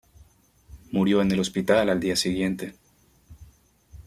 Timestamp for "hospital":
1.39-1.87